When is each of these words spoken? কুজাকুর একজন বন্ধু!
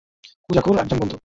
কুজাকুর 0.47 0.75
একজন 0.79 0.97
বন্ধু! 1.01 1.15